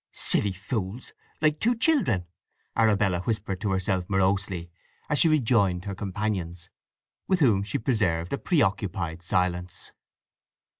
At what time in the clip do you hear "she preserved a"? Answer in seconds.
7.61-8.39